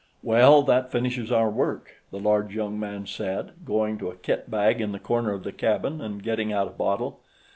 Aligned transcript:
"Well, 0.23 0.63
that 0.63 0.91
finishes 0.91 1.31
our 1.31 1.51
work," 1.51 2.01
the 2.09 2.17
large 2.17 2.55
young 2.55 2.79
man 2.79 3.05
said, 3.05 3.51
going 3.63 3.99
to 3.99 4.09
a 4.09 4.15
kitbag 4.15 4.81
in 4.81 4.93
the 4.93 4.99
corner 4.99 5.31
of 5.31 5.43
the 5.43 5.51
cabin 5.51 6.01
and 6.01 6.23
getting 6.23 6.51
out 6.51 6.65
a 6.67 6.71
bottle. 6.71 7.19